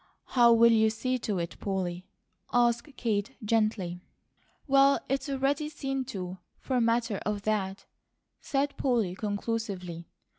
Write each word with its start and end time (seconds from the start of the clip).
"How 0.33 0.51
will 0.51 0.71
you 0.71 0.89
see 0.89 1.19
to 1.19 1.37
it, 1.37 1.57
Polly?" 1.59 2.07
asked 2.51 2.95
Kate, 2.97 3.35
gently. 3.45 4.01
"Well, 4.65 4.99
it's 5.07 5.29
already 5.29 5.69
seen 5.69 6.05
to, 6.05 6.39
for 6.57 6.81
matter 6.81 7.19
of 7.23 7.43
that," 7.43 7.85
said 8.39 8.75
Polly 8.77 9.13
conclusively. 9.13 10.07